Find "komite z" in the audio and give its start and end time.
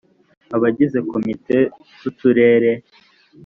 1.09-2.03